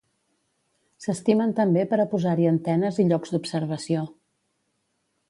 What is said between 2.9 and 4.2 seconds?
i llocs d'observació.